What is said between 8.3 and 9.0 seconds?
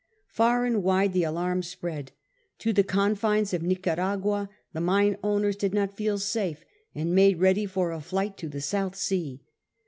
to the South